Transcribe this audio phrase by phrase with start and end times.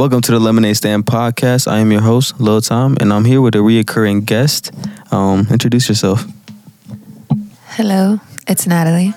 [0.00, 1.70] Welcome to the Lemonade Stand podcast.
[1.70, 4.72] I am your host, LilTime, and I'm here with a reoccurring guest.
[5.12, 6.24] Um, introduce yourself.
[7.66, 8.18] Hello,
[8.48, 9.12] it's Natalie.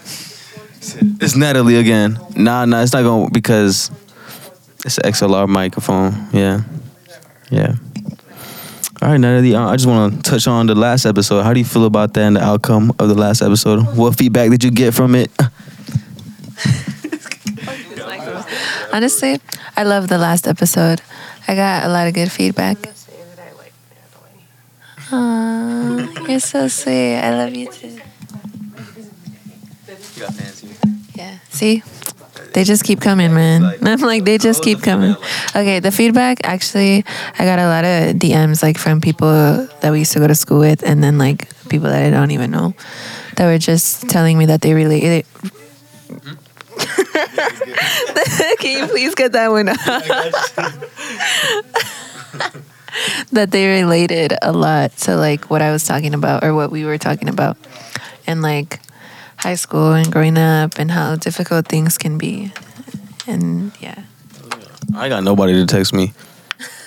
[1.22, 2.20] It's Natalie again.
[2.36, 3.92] Nah, nah, it's not going to because
[4.84, 6.28] it's an XLR microphone.
[6.34, 6.64] Yeah.
[7.50, 7.76] Yeah.
[9.02, 11.44] All right, Natalie, uh, I just want to touch on the last episode.
[11.44, 13.96] How do you feel about that and the outcome of the last episode?
[13.96, 15.32] What feedback did you get from it?
[18.94, 19.40] Honestly,
[19.76, 21.02] I love the last episode.
[21.48, 22.78] I got a lot of good feedback.
[25.12, 27.16] Aw, you're so sweet.
[27.18, 28.00] I love you too.
[31.16, 31.40] Yeah.
[31.50, 31.82] See?
[32.54, 33.64] They just keep coming, man.
[33.82, 35.16] I'm like, they just keep coming.
[35.56, 37.04] Okay, the feedback actually,
[37.40, 40.36] I got a lot of DMs like from people that we used to go to
[40.36, 42.76] school with, and then like people that I don't even know
[43.38, 45.26] that were just telling me that they really.
[48.60, 49.78] Can you please get that one out?
[53.32, 56.86] that they related a lot to like what I was talking about or what we
[56.86, 57.58] were talking about,
[58.26, 58.80] and like
[59.38, 62.52] high school and growing up and how difficult things can be.
[63.28, 64.04] And yeah,
[64.96, 66.14] I got nobody to text me.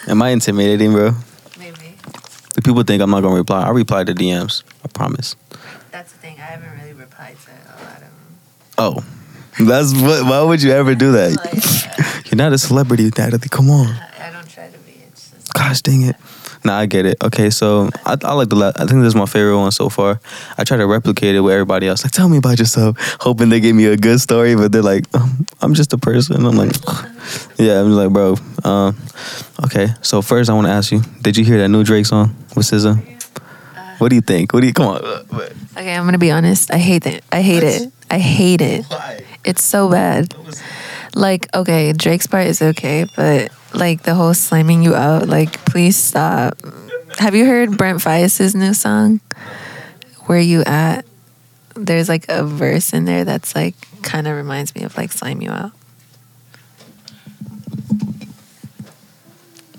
[0.08, 1.12] Am I intimidating, bro?
[1.58, 1.96] maybe.
[2.54, 3.62] The people think I'm not going to reply.
[3.62, 4.62] I reply to DMs.
[4.84, 5.36] I promise.
[5.90, 6.36] That's the thing.
[6.38, 8.10] I haven't really replied to a lot of them.
[8.78, 9.04] Oh.
[9.60, 10.24] That's what.
[10.24, 11.36] Why would you ever do that?
[11.36, 13.48] Like, You're not a celebrity, Natalie.
[13.48, 13.86] Come on.
[14.20, 14.92] I don't try to be.
[15.08, 15.52] It's just.
[15.54, 16.16] Gosh dang it.
[16.64, 17.16] Nah, I get it.
[17.22, 18.56] Okay, so I, I like the.
[18.56, 20.20] La- I think this is my favorite one so far.
[20.58, 22.02] I try to replicate it with everybody else.
[22.04, 25.04] Like, tell me about yourself, hoping they give me a good story, but they're like,
[25.14, 26.44] um, I'm just a person.
[26.44, 26.72] I'm like,
[27.56, 27.80] yeah.
[27.80, 28.34] I'm like, bro.
[28.64, 28.96] Um,
[29.64, 32.34] okay, so first I want to ask you, did you hear that new Drake song
[32.56, 32.96] with SZA?
[33.98, 34.52] What do you think?
[34.52, 35.04] What do you come on?
[35.04, 35.22] uh.
[35.76, 36.72] Okay, I'm gonna be honest.
[36.72, 37.22] I hate it.
[37.32, 37.92] I hate it.
[38.10, 38.84] I hate it.
[38.86, 39.20] Why?
[39.46, 40.34] It's so bad.
[41.14, 45.96] Like, okay, Drake's part is okay, but like the whole slime you out, like, please
[45.96, 46.58] stop.
[47.18, 49.20] Have you heard Brent Faiyaz' new song?
[50.26, 51.06] Where you at?
[51.76, 55.40] There's like a verse in there that's like kind of reminds me of like slime
[55.40, 55.70] you out.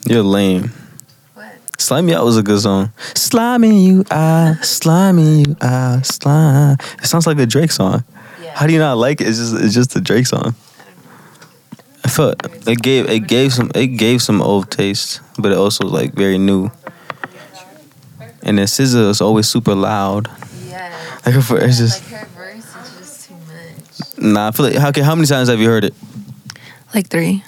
[0.06, 0.72] You're lame.
[1.34, 1.52] What?
[1.78, 2.94] Slime Me Out was a good song.
[3.14, 6.78] Sliming you out, sliming you out, slime.
[7.02, 8.06] It sounds like a Drake song.
[8.58, 9.28] How do you not like it?
[9.28, 10.56] It's just it's just a Drake song.
[12.04, 15.84] I felt it gave it gave some it gave some old taste, but it also
[15.84, 16.72] was like very new.
[18.42, 20.28] And then SZA is always super loud.
[20.66, 20.90] Yeah.
[21.24, 24.18] Like for- it's just her verse is just too much.
[24.18, 24.48] nah.
[24.48, 25.94] I feel like how okay, how many times have you heard it?
[26.96, 27.44] Like three.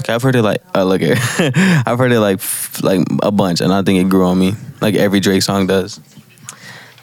[0.00, 1.14] Okay, I've heard it like uh, look here.
[1.86, 4.54] I've heard it like f- like a bunch, and I think it grew on me
[4.80, 6.00] like every Drake song does.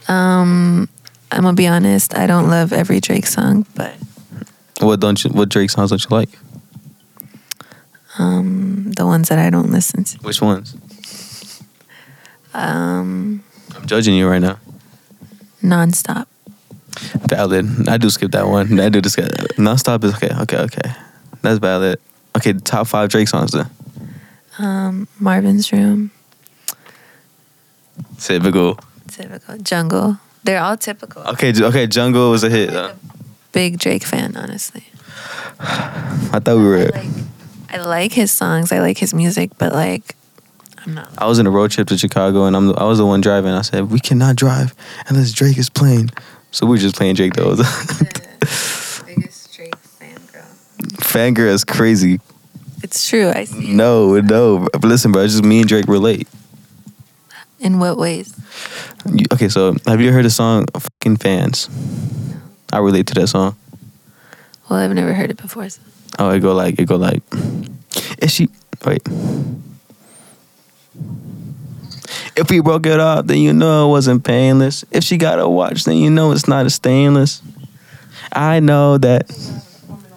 [0.09, 0.89] Um,
[1.31, 2.15] I'm gonna be honest.
[2.15, 3.95] I don't love every Drake song, but
[4.79, 5.29] What don't you?
[5.31, 6.29] What Drake songs don't you like?
[8.19, 10.17] um, the ones that I don't listen to.
[10.19, 10.75] Which ones?
[12.53, 13.43] Um,
[13.75, 14.59] I'm judging you right now.
[15.63, 16.25] nonstop.
[17.29, 17.87] Valid.
[17.87, 18.77] I do skip that one.
[18.79, 19.55] I do skip that.
[19.55, 20.29] Nonstop is okay.
[20.41, 20.57] Okay.
[20.57, 20.91] Okay.
[21.41, 21.99] That's valid.
[22.35, 22.51] Okay.
[22.53, 23.69] Top five Drake songs then.
[24.59, 26.11] Um, Marvin's Room,
[28.19, 28.77] Typical.
[29.07, 29.57] typical.
[29.59, 30.17] Jungle.
[30.43, 31.21] They're all typical.
[31.23, 31.53] Okay.
[31.55, 31.87] Okay.
[31.87, 32.71] Jungle was a hit.
[32.71, 32.93] Though.
[33.51, 34.85] Big Drake fan, honestly.
[35.59, 36.85] I thought we were.
[36.85, 37.05] Like,
[37.69, 38.71] I like his songs.
[38.71, 40.15] I like his music, but like,
[40.85, 41.09] I'm not.
[41.17, 43.51] I was in a road trip to Chicago, and I'm I was the one driving.
[43.51, 44.73] I said we cannot drive
[45.07, 46.09] unless Drake is playing.
[46.51, 47.55] So we were just playing Drake though.
[49.05, 50.43] biggest Drake fan girl.
[50.97, 52.19] Fangirl is crazy.
[52.83, 53.29] It's true.
[53.29, 53.73] I see.
[53.73, 54.67] No, no.
[54.73, 55.23] But listen, bro.
[55.23, 56.27] It's just me and Drake relate.
[57.59, 58.35] In what ways?
[59.33, 61.69] Okay, so have you heard the song "Fucking Fans"?
[62.71, 63.55] I relate to that song.
[64.69, 65.69] Well, I've never heard it before.
[65.69, 65.81] So.
[66.19, 67.23] Oh, it go like it go like.
[68.19, 68.49] Is she
[68.85, 69.01] wait?
[72.35, 74.85] If we broke it off, then you know it wasn't painless.
[74.91, 77.41] If she got a watch, then you know it's not a stainless.
[78.31, 79.29] I know that.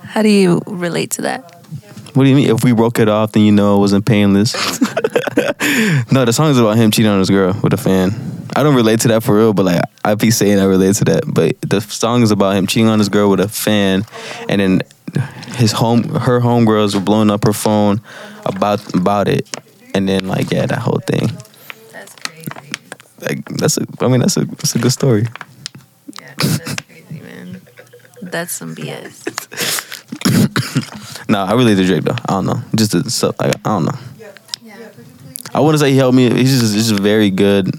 [0.02, 1.66] How do you relate to that?
[2.14, 2.50] What do you mean?
[2.50, 4.54] If we broke it off, then you know it wasn't painless.
[6.12, 8.33] no, the song is about him cheating on his girl with a fan.
[8.56, 11.04] I don't relate to that for real, but like I be saying I relate to
[11.06, 11.22] that.
[11.26, 14.04] But the song is about him cheating on his girl with a fan,
[14.48, 14.82] and then
[15.56, 18.00] his home, her homegirls were blowing up her phone
[18.44, 19.48] about about it,
[19.94, 21.30] and then like yeah, that whole thing.
[21.92, 22.72] That's crazy.
[23.20, 25.26] Like that's a, I mean that's a that's a good story.
[26.20, 27.62] Yeah, that's crazy, man.
[28.22, 29.24] That's some BS.
[31.28, 32.16] No, I relate to Drake though.
[32.28, 33.40] I don't know, just the stuff.
[33.40, 33.98] Like, I don't know.
[34.18, 34.30] Yeah.
[35.54, 36.28] I wouldn't say he helped me.
[36.30, 37.74] He's just, he's just very good.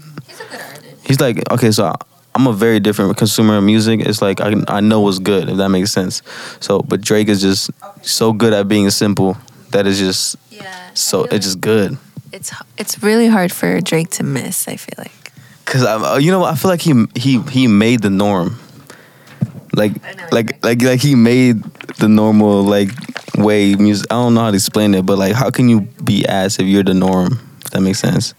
[1.06, 1.50] He's a good artist.
[1.50, 1.94] He's like, okay, so
[2.34, 4.00] I'm a very different consumer of music.
[4.00, 6.22] It's like I, I know what's good, if that makes sense.
[6.60, 7.70] So, but Drake is just
[8.02, 9.36] so good at being simple
[9.70, 10.90] that is just Yeah.
[10.94, 11.98] so it's just good.
[12.32, 14.68] it's it's really hard for Drake to miss.
[14.68, 15.12] I feel like.
[15.64, 16.44] Cause I'm, uh, you know.
[16.44, 18.58] I feel like he he he made the norm.
[19.74, 19.92] Like
[20.32, 21.62] like like like he made
[21.98, 22.90] the normal like
[23.36, 24.06] way music.
[24.10, 26.66] I don't know how to explain it, but like, how can you be ass if
[26.66, 27.40] you're the norm?
[27.64, 28.34] If that makes sense.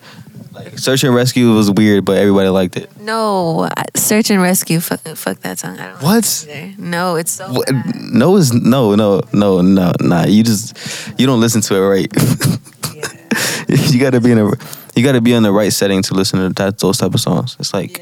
[0.78, 2.90] Search and Rescue was weird, but everybody liked it.
[3.02, 4.80] No, search and rescue.
[4.80, 5.80] Fuck, fuck that song.
[5.80, 6.04] I don't.
[6.04, 6.46] What?
[6.48, 6.80] Like it.
[6.80, 7.52] No, it's so.
[7.52, 7.70] What?
[7.96, 10.26] No, is no, no, no, no, nah.
[10.26, 10.78] You just
[11.20, 12.12] you don't listen to it right.
[13.92, 14.52] you gotta be in a
[14.96, 17.58] you gotta be in the right setting to listen to that those type of songs.
[17.60, 18.00] It's like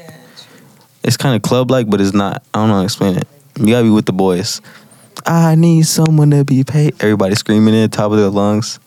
[1.02, 2.42] it's kind of club like, but it's not.
[2.52, 3.26] I don't know how to explain it.
[3.58, 4.60] You gotta be with the boys.
[5.24, 6.94] I need someone to be paid.
[7.02, 8.80] Everybody screaming at the top of their lungs,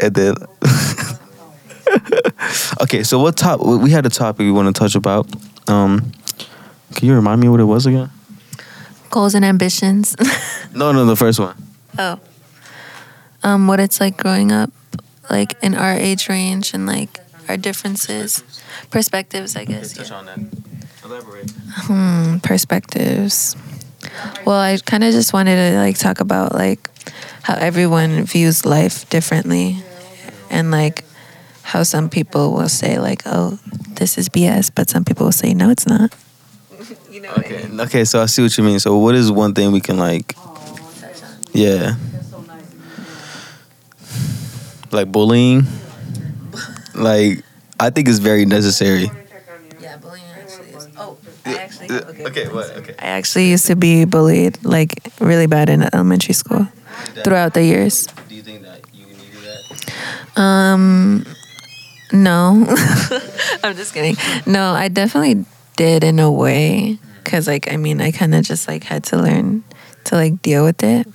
[0.00, 0.34] and then.
[2.82, 3.60] okay, so what top?
[3.64, 5.28] We had a topic we want to touch about.
[5.68, 6.12] Um,
[6.94, 8.10] can you remind me what it was again?
[9.10, 10.16] Goals and ambitions.
[10.72, 11.56] No, no, the first one.
[11.98, 12.20] oh.
[13.42, 14.70] Um, what it's like growing up,
[15.28, 17.18] like in our age range and like
[17.48, 18.44] our differences,
[18.90, 19.56] perspectives.
[19.56, 19.98] I guess.
[19.98, 20.14] yeah.
[20.14, 20.38] on that.
[21.04, 21.50] Elaborate.
[21.50, 23.56] Hmm, perspectives.
[24.46, 26.88] Well, I kind of just wanted to like talk about like
[27.42, 29.82] how everyone views life differently,
[30.50, 31.02] and like
[31.70, 33.58] how some people will say like, "Oh,
[33.94, 36.10] this is BS," but some people will say, "No, it's not."
[37.10, 37.30] You know.
[37.38, 37.66] Okay.
[37.86, 38.04] Okay.
[38.04, 38.78] So I see what you mean.
[38.78, 40.34] So what is one thing we can like?
[41.52, 41.94] Yeah.
[44.90, 45.66] Like bullying.
[46.94, 47.42] Like
[47.78, 49.10] I think it's very necessary.
[49.80, 50.88] Yeah, bullying actually is.
[50.98, 51.88] Oh, I actually.
[52.26, 52.46] Okay.
[52.48, 52.66] What?
[52.78, 52.94] Okay.
[52.98, 56.66] I actually used to be bullied like really bad in elementary school
[57.24, 58.06] throughout the years.
[58.28, 60.40] Do you think that you needed that?
[60.40, 61.24] Um,
[62.12, 62.66] no,
[63.64, 64.16] I'm just kidding.
[64.46, 65.44] No, I definitely
[65.76, 69.16] did in a way, cause like I mean, I kind of just like had to
[69.16, 69.64] learn
[70.04, 71.06] to like deal with it,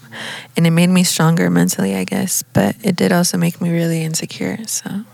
[0.56, 2.44] and it made me stronger mentally, I guess.
[2.44, 4.66] But it did also make me really insecure.
[4.68, 5.06] So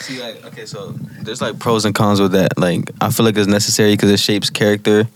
[0.00, 0.92] See, like, okay, so
[1.22, 2.58] there's like pros and cons with that.
[2.58, 5.08] Like, I feel like it's necessary because it shapes character,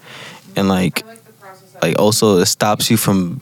[0.57, 1.05] and like,
[1.81, 3.41] like also it stops you from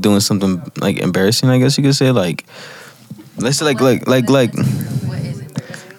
[0.00, 1.48] doing something like embarrassing.
[1.48, 2.44] I guess you could say like,
[3.38, 4.52] let's say like like like like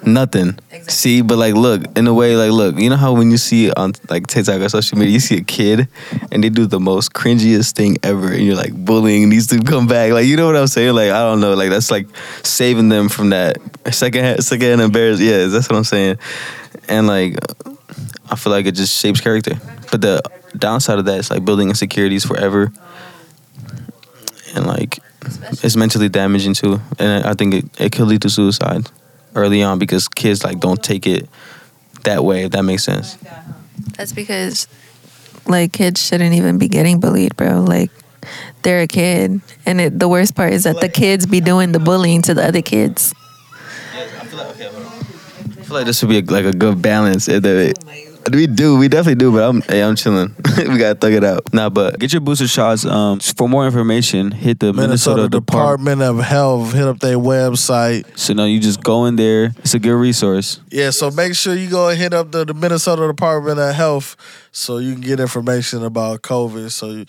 [0.06, 0.57] nothing.
[0.88, 3.71] See, but like, look in a way, like, look, you know how when you see
[3.71, 5.88] on like TikTok or social media, you see a kid
[6.31, 9.88] and they do the most cringiest thing ever, and you're like, bullying needs to come
[9.88, 10.12] back.
[10.12, 10.95] Like, you know what I'm saying?
[10.95, 11.53] Like, I don't know.
[11.53, 12.07] Like, that's like
[12.44, 13.57] saving them from that
[13.92, 15.21] second second embarrassed.
[15.21, 16.18] Yeah, that's what I'm saying.
[16.88, 17.38] And like,
[18.30, 19.56] I feel like it just shapes character.
[19.92, 20.21] But the
[20.57, 22.71] downside of that is like building insecurities forever,
[24.56, 25.00] and like,
[25.63, 26.81] it's mentally damaging too.
[26.98, 28.89] And I think it, it could lead to suicide
[29.36, 31.28] early on because kids like don't take it
[32.04, 32.45] that way.
[32.45, 33.18] If that makes sense.
[33.98, 34.68] that's because
[35.48, 37.62] like kids shouldn't even be getting bullied, bro.
[37.62, 37.92] Like
[38.63, 41.80] they're a kid, and it, the worst part is that the kids be doing the
[41.80, 43.13] bullying to the other kids.
[43.94, 47.27] I feel like, I feel like this would be a, like a good balance.
[47.27, 47.74] Eh, if they-
[48.32, 50.36] we do, we definitely do, but I'm, hey, I'm chilling.
[50.58, 51.54] we gotta thug it out.
[51.54, 52.86] Nah, but Get your booster shots.
[52.86, 56.00] Um, for more information, hit the Minnesota, Minnesota, Department.
[56.00, 56.74] Department of Health.
[56.74, 58.18] Hit up their website.
[58.18, 59.54] So now you just go in there.
[59.60, 60.60] It's a good resource.
[60.70, 64.16] Yeah, so make sure you go and hit up the, the Minnesota Department of Health
[64.52, 67.06] so you can get information about COVID so you,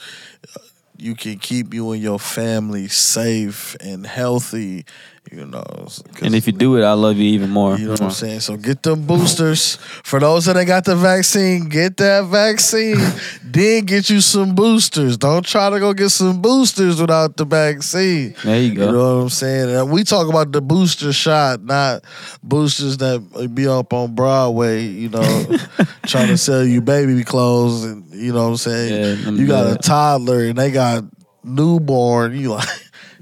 [0.96, 4.84] you can keep you and your family safe and healthy,
[5.30, 5.62] you know.
[5.62, 7.76] 'cause- And if you do it, I love you even more.
[7.78, 8.40] You know what I'm saying?
[8.40, 9.78] So get them boosters.
[10.02, 12.96] For those that ain't got the vaccine, get that vaccine.
[13.44, 15.16] then get you some boosters.
[15.16, 18.34] Don't try to go get some boosters without the vaccine.
[18.44, 18.86] There you go.
[18.86, 19.70] You know what I'm saying?
[19.74, 22.02] And we talk about the booster shot, not
[22.42, 25.46] boosters that be up on Broadway, you know,
[26.06, 28.92] trying to sell you baby clothes and you know what I'm saying?
[29.24, 31.04] Yeah, you got a toddler and they got
[31.44, 32.68] newborn, you like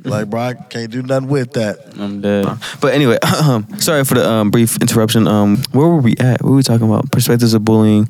[0.04, 1.99] like bro, I can't do nothing with that.
[1.99, 2.47] I'm dead.
[2.80, 3.19] but anyway,
[3.78, 5.26] sorry for the um, brief interruption.
[5.26, 6.42] Um, where were we at?
[6.42, 7.11] What were we talking about?
[7.11, 8.09] Perspectives of bullying.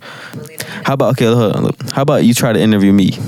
[0.85, 1.27] How about okay?
[1.27, 1.65] Hold on.
[1.65, 1.91] Look.
[1.91, 3.19] How about you try to interview me?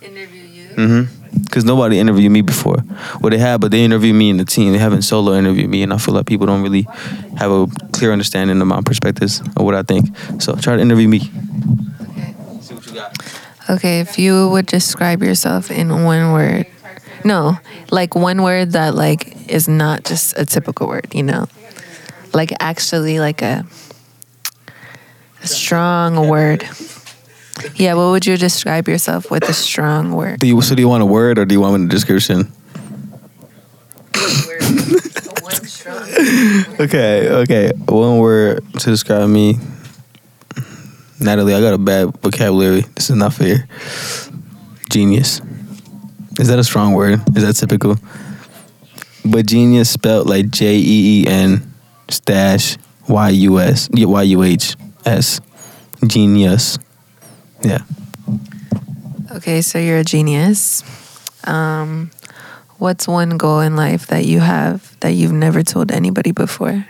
[0.00, 0.68] Interview you.
[0.68, 1.42] Mm-hmm.
[1.44, 2.76] Because nobody interviewed me before.
[3.20, 4.72] Well, they have, but they interviewed me in the team.
[4.72, 6.86] They haven't solo interviewed me, and I feel like people don't really
[7.36, 10.16] have a clear understanding of my perspectives or what I think.
[10.40, 11.30] So try to interview me.
[12.00, 12.34] Okay.
[12.62, 13.16] See what you got.
[13.68, 16.66] Okay, if you would describe yourself in one word.
[17.26, 17.58] No,
[17.90, 21.48] like one word that like is not just a typical word, you know.
[22.32, 23.66] Like actually like a,
[25.42, 26.62] a strong word.
[27.74, 30.38] Yeah, what would you describe yourself with a strong word?
[30.38, 32.52] Do you, so do you want a word or do you want a description?
[36.78, 37.70] Okay, okay.
[37.88, 39.58] One word to describe me.
[41.20, 42.82] Natalie, I got a bad vocabulary.
[42.94, 43.68] This is not fair.
[44.90, 45.40] Genius.
[46.38, 47.20] Is that a strong word?
[47.36, 47.96] Is that typical?
[49.24, 51.72] But genius spelled like J E E N
[52.08, 52.76] stash
[53.08, 55.40] Y U S Y U H S.
[56.06, 56.78] Genius.
[57.62, 57.78] Yeah.
[59.32, 60.84] Okay, so you're a genius.
[61.44, 62.10] Um,
[62.78, 66.84] what's one goal in life that you have that you've never told anybody before?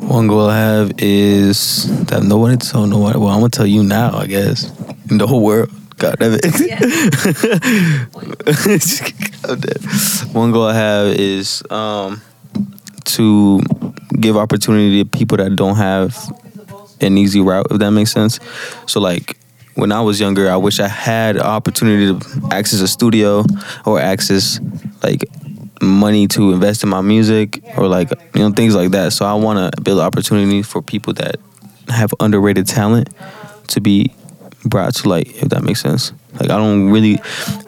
[0.00, 3.18] One goal I have is that nobody told nobody.
[3.18, 4.70] Well, I'm gonna tell you now, I guess.
[5.10, 5.70] In the whole world.
[5.98, 6.42] God damn it.
[6.42, 6.82] Damn.
[10.34, 12.20] One goal I have is um,
[13.04, 13.60] to
[14.18, 16.16] give opportunity to people that don't have
[17.00, 18.40] an easy route, if that makes sense.
[18.86, 19.36] So like
[19.74, 23.44] when I was younger, I wish I had opportunity to access a studio
[23.84, 24.60] or access
[25.02, 25.24] like
[25.82, 29.12] money to invest in my music or like you know things like that.
[29.12, 31.36] So I want to build opportunity for people that
[31.88, 33.10] have underrated talent
[33.68, 34.12] to be
[34.64, 36.12] brought to light, if that makes sense.
[36.34, 37.16] Like I don't really,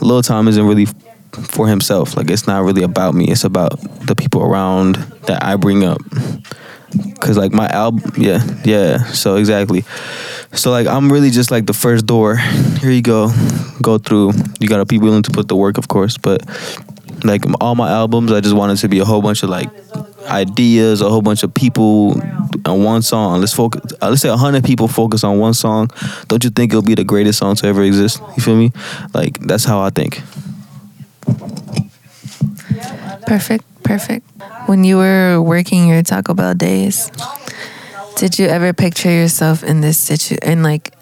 [0.00, 0.86] LilTime isn't really
[1.32, 2.16] for himself.
[2.16, 3.28] Like it's not really about me.
[3.28, 5.98] It's about the people around that I bring up.
[7.20, 9.04] Cause like my album, yeah, yeah.
[9.06, 9.84] So exactly.
[10.52, 12.36] So like I'm really just like the first door.
[12.36, 13.32] Here you go,
[13.82, 14.32] go through.
[14.60, 16.16] You gotta be willing to put the work, of course.
[16.16, 16.42] But
[17.24, 19.68] like all my albums, I just wanted to be a whole bunch of like
[20.28, 22.20] ideas, a whole bunch of people
[22.66, 23.40] on one song.
[23.40, 23.92] Let's focus.
[24.02, 25.90] Uh, let's say hundred people focus on one song.
[26.28, 28.20] Don't you think it'll be the greatest song to ever exist?
[28.36, 28.72] You feel me?
[29.14, 30.22] Like that's how I think.
[33.26, 34.26] Perfect, perfect.
[34.66, 37.10] When you were working your Taco Bell days,
[38.16, 40.92] did you ever picture yourself in this situ in like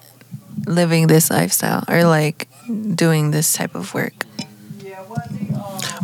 [0.65, 2.47] living this lifestyle or like
[2.95, 4.25] doing this type of work?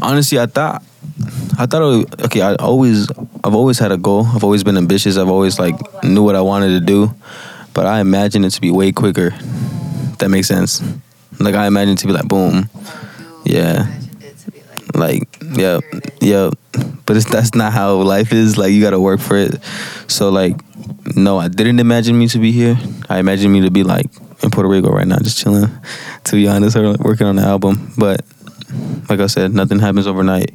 [0.01, 0.83] Honestly, I thought,
[1.57, 3.07] I thought, it was, okay, I always,
[3.43, 4.25] I've always had a goal.
[4.25, 5.17] I've always been ambitious.
[5.17, 7.13] I've always like knew what I wanted to do,
[7.73, 9.31] but I imagined it to be way quicker.
[10.19, 10.81] That makes sense.
[11.39, 12.69] Like I imagined it to be like boom,
[13.43, 13.91] yeah,
[14.93, 15.79] like yeah,
[16.19, 16.51] yeah.
[17.05, 18.57] But it's that's not how life is.
[18.57, 19.61] Like you got to work for it.
[20.07, 20.55] So like,
[21.15, 22.77] no, I didn't imagine me to be here.
[23.09, 24.05] I imagined me to be like
[24.43, 25.69] in Puerto Rico right now, just chilling.
[26.25, 28.23] To be honest, or working on the album, but
[29.09, 30.51] like I said, nothing happens overnight.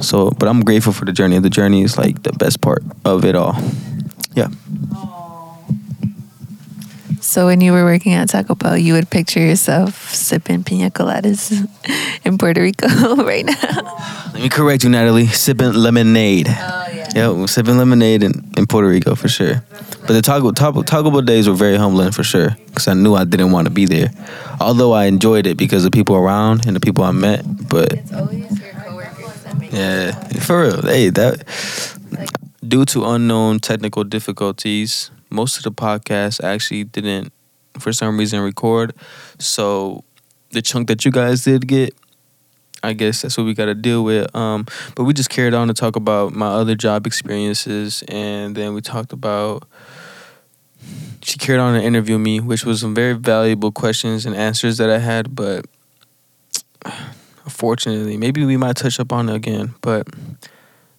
[0.00, 1.38] So, but I'm grateful for the journey.
[1.38, 3.56] The journey is like the best part of it all.
[4.34, 4.48] Yeah.
[7.20, 11.50] So when you were working at Taco Bell, you would picture yourself sipping pina coladas
[12.24, 12.86] in Puerto Rico
[13.16, 13.96] right now.
[14.32, 15.26] Let me correct you, Natalie.
[15.26, 16.46] Sipping lemonade.
[16.48, 17.08] Oh yeah.
[17.14, 19.64] Yeah, sipping lemonade in, in Puerto Rico for sure.
[20.06, 23.14] But the Taco, Taco, Taco Bell days were very humbling for sure because I knew
[23.14, 24.10] I didn't want to be there.
[24.60, 27.42] Although I enjoyed it because the people around and the people I met.
[27.68, 30.82] But It's always your coworkers that make Yeah, for real.
[30.82, 31.44] Hey, that
[32.66, 37.32] due to unknown technical difficulties, most of the podcast actually didn't,
[37.78, 38.94] for some reason, record.
[39.38, 40.04] So
[40.50, 41.94] the chunk that you guys did get,
[42.84, 44.34] I guess that's what we got to deal with.
[44.36, 48.74] Um, but we just carried on to talk about my other job experiences, and then
[48.74, 49.66] we talked about.
[51.22, 54.90] She carried on to interview me, which was some very valuable questions and answers that
[54.90, 55.64] I had, but
[57.44, 60.06] unfortunately, maybe we might touch up on it again, but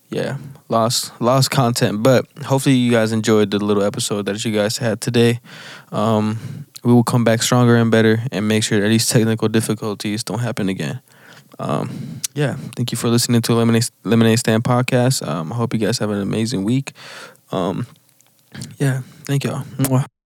[0.09, 0.37] yeah,
[0.69, 2.01] lost lost content.
[2.01, 5.39] But hopefully, you guys enjoyed the little episode that you guys had today.
[5.91, 10.23] Um, we will come back stronger and better, and make sure that these technical difficulties
[10.23, 11.01] don't happen again.
[11.59, 15.25] Um, yeah, thank you for listening to Lemonade Lemonade Stand podcast.
[15.27, 16.91] Um, I hope you guys have an amazing week.
[17.51, 17.87] Um,
[18.77, 19.63] yeah, thank y'all.